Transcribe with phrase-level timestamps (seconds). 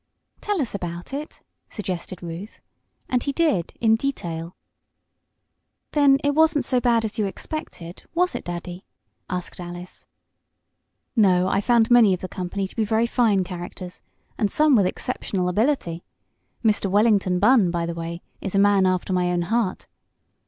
[0.39, 2.59] "Tell us about it," suggested Ruth,
[3.07, 4.55] and he did in detail.
[5.91, 8.83] "Then it wasn't so bad as you expected; was it, Daddy?"
[9.29, 10.07] asked Alice.
[11.15, 14.01] "No, I found many of the company to be very fine characters,
[14.39, 16.03] and some with exceptional ability.
[16.65, 16.89] Mr.
[16.89, 19.85] Wellington Bunn, by the way, is a man after my own heart."